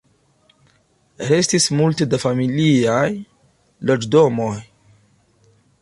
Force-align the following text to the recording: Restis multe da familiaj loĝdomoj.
Restis 1.27 1.67
multe 1.81 2.09
da 2.13 2.21
familiaj 2.25 3.05
loĝdomoj. 3.91 4.53